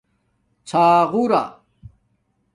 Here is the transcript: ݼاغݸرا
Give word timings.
ݼاغݸرا 0.69 1.43